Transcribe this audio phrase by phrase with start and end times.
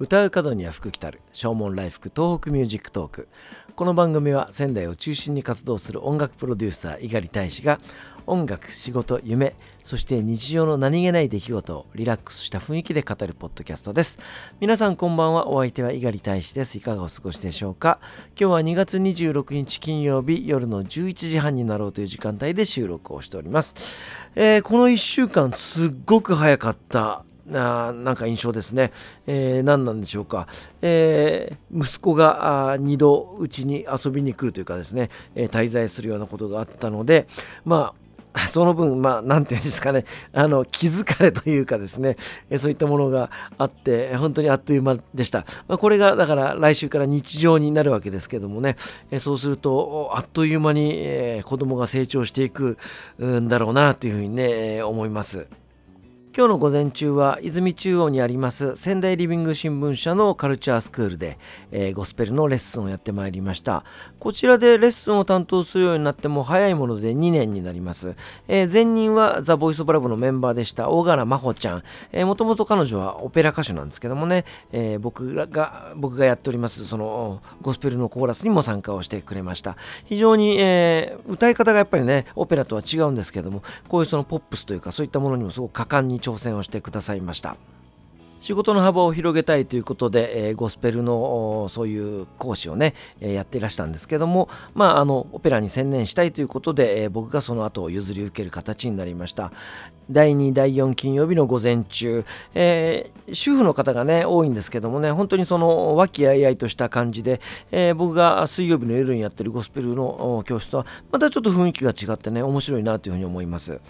[0.00, 1.20] 歌う門には福来たる。
[1.32, 3.28] 唱門来福東北ミュージックトーク。
[3.74, 7.80] この番組は仙台を中心に活動する音楽プロデューサー猪狩大使が
[8.24, 14.20] 音楽仕事夢そして日常の何気ない出来事をリラックスした雰囲気で語るポッドキャストです。
[14.60, 15.48] 皆さんこんばんは。
[15.48, 16.78] お相手は猪狩大使です。
[16.78, 17.98] いかがお過ごしでしょうか。
[18.40, 23.74] 今日は2月26日金曜日夜の11時半になろうという時間帯で収録をしております、
[24.36, 27.24] えー、この1週間すっごく早かった。
[27.48, 28.92] ななんか印象ですね、
[29.26, 30.46] えー、何なんでしょうか、
[30.82, 37.26] えー、息子が2度うちに遊びに来るというかですね、えー、滞在するようなことがあったので
[37.64, 38.08] まあ
[38.46, 42.16] その分、まあ、なんていうんですかね、あの、気づかれというかですね、
[42.50, 45.44] えそういったものがあって、本当にあっという間でした。
[45.66, 48.76] まあ、これが、だから来週から日常になるわけですけどもね、
[49.10, 52.76] えそうすると、あっという間に、え子供が成長していく
[53.20, 55.46] んだろうなというふうにね、思います。
[56.38, 61.36] 今日の午前中は泉中央にあります仙台リビング新聞社のカルチャースクールで、
[61.72, 63.82] えー、ゴスペルのレッスンをやってまいりました。
[64.20, 68.14] こちらでレッスンを担当するようになっても早いもので2年になります、
[68.46, 70.90] えー、前任はザ・ボイス・ブラブのメンバーでした。
[70.90, 79.76] 大柄真帆ちゃん、えー、もともと彼女はオペラ歌手なんですけどもね、えー、僕らが僕がやっておりますそのゴスペルのコーラスにも参加をしてくれました。
[80.04, 87.56] 非常に、え、歌い方がやっぱりねオペラとは違うんですけどもこういうそのポップスというかそういったものにもすごく果敢に挑挑戦をしてくださいました。
[88.40, 99.52] 仕事の幅を広げたいということで、えー、ゴスペルのそういう講師をね、えー、やっていらしたんですけども、まあ、あのオペラに専念したいということで、えー、僕がその後を譲り受ける形になりました。
[100.10, 113.80] 第2第4金曜日の午前中、え主婦の方がね多いんですけどもね本当にその和気あいあいとした感じで、え僕が水曜日の夜にやってるゴスペルの教室とはまたちょっと雰囲気が違ってね面白いなというふうに思います、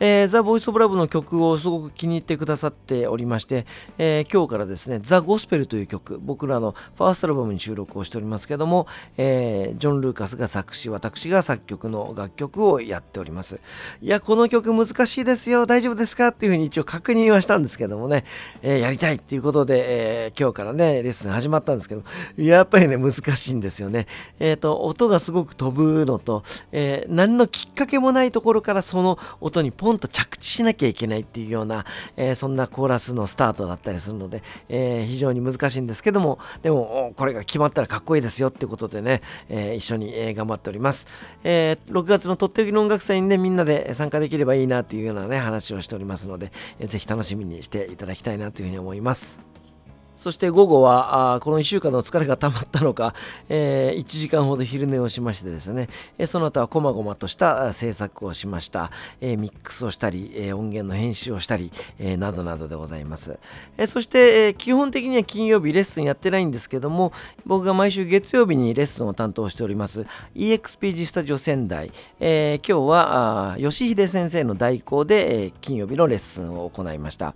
[0.00, 3.64] えザ・ボイス・オブ・ラブの曲をすごく気に入ってくださっておりまして
[3.98, 13.58] えー、今日からですね、ザ・ゴスペルという曲、僕らのファーストアルバムに収録をしておりますけども、えー、ジョン・ルーカスが作詞、私が作曲の楽曲をやっております。
[14.00, 18.24] いや、この曲難しいですよ、大丈夫ですかっていうふうに一応確認はしたんですけどもね、
[18.62, 22.04] えー、やりたいっていうことで、え今日からね、レッスン始まったんですけど、
[22.36, 24.06] やっぱりね、難しいんですよね。
[24.38, 31.84] えっ、と、音がすごく飛ぶのと、え何のきっかけもないところからその音にポンと着地しなきゃいけないっていうような、
[32.16, 41.06] えそんなコーラスのスタートだったったりするので、えー、非常に難しいんですけども、でも、これが決まったらかっこいいですよってことでね、えー、一緒に、え頑張っております。
[41.44, 49.47] え6月のとっておきの音楽祭にね、みんなで参加できればいいなっていうようなね、話をしておりますので、えー、ぜひ楽しみにしていただきたいなというふうに思います。
[50.18, 53.14] そして午後はあこの1週間の疲れが溜まったのか、
[53.48, 58.90] えー、1時間ほど昼寝をしましてですね、えー、その後はこまごまとした制作をしました、
[59.20, 61.70] えー、ミックスをしたり、え音源の編集をしたり、
[62.00, 63.38] えなどなどでございます、
[63.76, 67.12] えそして、え基本的には金曜日レッスンやってないんですけども
[67.46, 70.04] 僕が毎週月曜日にレッスンを担当しております
[70.34, 77.34] EXPG スタジオ仙台、え今日はあ吉秀先生の代行で、え金曜日のレッスンを行いました。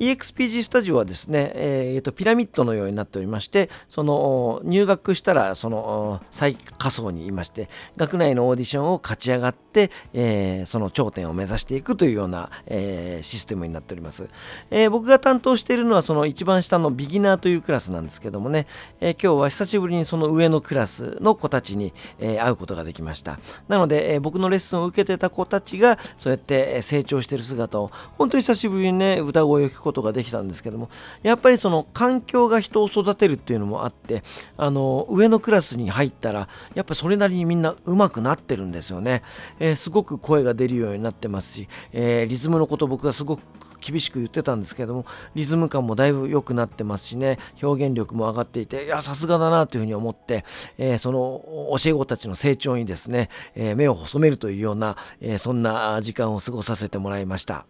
[0.00, 7.68] EXPG スタジオはですね、えーとピラミッドのようになっておりましてその入学したらその最下層にいまして
[7.98, 14.30] 学内のオーディションを勝ち上がって、えー、その頂点を目指していくというような、えー、システムになっております、
[14.70, 18.66] えー、僕が担当しているのはその一番下のビギナーというクラスなんですけどもね、
[19.02, 23.38] え今日は久しぶりにその上のクラスの子たちに、え会うことができました。
[23.68, 30.88] なので、え僕のレッスンを受けてた子たちがそうやって成長している姿を本当に久しぶりにね歌声を聞くことができたんですけども
[31.22, 34.22] やっぱりその環環境が人を育てるっていうのもあって
[34.56, 39.22] あの上のクラスに入ったらやっぱそれなりにみんな上手くなってるんですよね、
[39.58, 43.42] えー、すごく声が出るようになってますし、えー、リズムのこと僕がすごく
[43.80, 50.44] 厳しく言ってたんですけどもリズム感もだいぶ良くなってますしね表現力も上がっていていやさすがだなというふうに思って、
[50.78, 51.42] えー、その
[51.82, 57.66] 教え子たちの成長にですね、え目を細めるというような、えそんな時間を過ごさせてもらいました。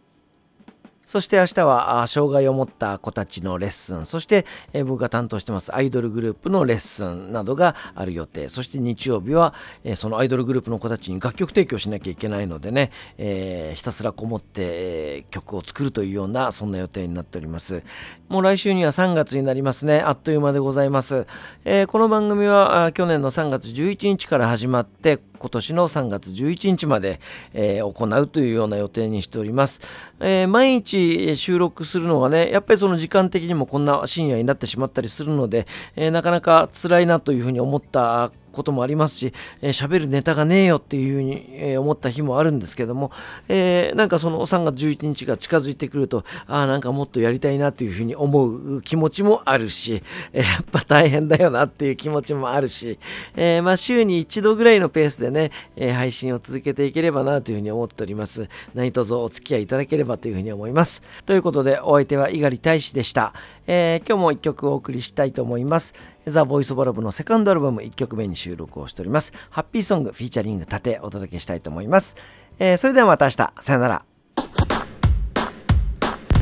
[1.06, 4.46] そして明日は障害を持った子たちのレッスン、そして、
[4.84, 9.54] 僕が担当してますアイドルグループのレッスンなどがある予定、そして日曜日は、
[9.96, 17.82] そのアイドルグループの子たちに楽曲提供しなきゃいけないのでね、えー、ひたすらこもって、曲を作るというようなそんな予定になっております。
[18.28, 20.00] もう来週には3月になりますね。
[20.00, 21.26] あっという間でございます。
[21.64, 27.20] えー、この番組は去年の3月11日から始まって、今年の3月11日まで、
[27.52, 29.82] えー、行うというような予定にしております、
[30.20, 30.93] えー、毎日
[31.36, 43.10] 収録するのがねやっぱりその時間的にもこんな深夜になってしまったりするので、えー、なかなか辛いなというふうに思ったこともありますし喋、えー、るネタがねえよっていうふうに、えー、思った日もあるんですけども、
[43.48, 50.02] えー、なんかその3月11日が近づいてくるとああなんかもっとやりたいなっていうふうに思う気持ちもあるし、
[50.32, 52.98] えー、やっぱ大変だよなっていう気持ちもあるし、
[53.36, 58.48] えー、まあ週に一度ぐらいのペースでね、えー、配信を続けていければなというふうに思っております。
[58.74, 61.02] 何卒お付き合いいただければというふうに思います。
[61.26, 63.32] ということでお相手は猪狩大使でした。
[63.66, 65.94] えー、今日も一曲お送りしたいと思います。
[66.26, 69.32] ザ・ボイス・オブ・ラブのセカンドアルバム1曲目に収録をしております。
[69.50, 72.16] ハッピーソングフィーチャリング盾お届けしたいと思います。
[72.58, 73.52] えー、それではまた明日。
[73.60, 74.04] さよなら。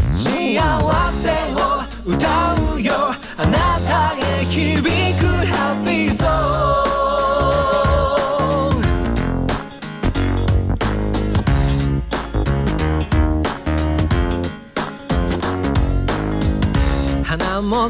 [0.09, 0.61] 幸
[1.11, 2.29] せを歌
[2.77, 2.93] うよ
[3.37, 5.02] あなたへ響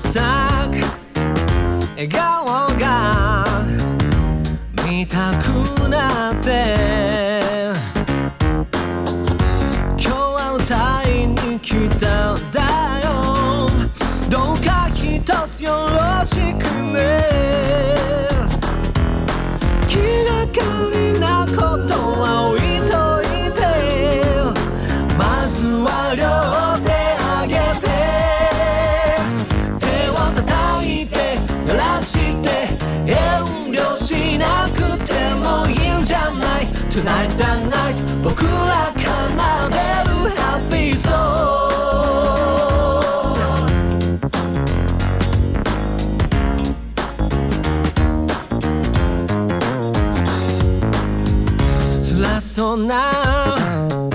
[0.00, 0.86] 咲く
[1.96, 2.46] 笑顔
[2.78, 3.44] が
[4.86, 7.72] 見たくなって
[9.98, 12.60] 今日は歌いに来たんだ
[13.04, 13.68] よ。
[14.30, 16.64] どうか一つよろしく
[16.94, 17.31] ね。
[36.92, 39.00] Tonight's the night 僕ら奏
[39.70, 41.22] でるハッピーソー
[52.42, 54.11] そんな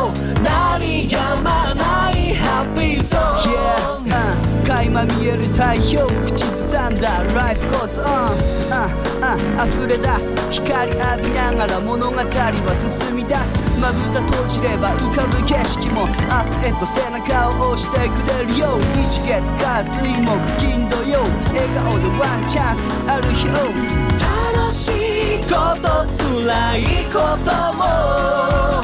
[0.00, 0.12] よう
[0.42, 3.20] 鳴りやまないハッピーソ
[4.00, 4.04] ン。
[4.04, 6.06] グ、yeah, 垣間見える太陽。
[6.24, 7.22] 口ずさんだ。
[7.34, 8.32] Life goes on、
[8.72, 8.88] uh,
[9.20, 10.32] uh, 溢れ出す。
[10.50, 12.24] 光浴びながら物語は
[12.80, 13.60] 進み出す。
[13.80, 18.80] まぶた閉じれば浮かぶ景色も明日へと背中を押してくれるよ。
[18.96, 21.20] 日月火水木金土曜
[21.52, 22.80] 笑顔でワンチャンス。
[23.06, 23.52] ある日を
[24.16, 26.80] 楽しいこと辛い
[27.12, 28.79] ことも。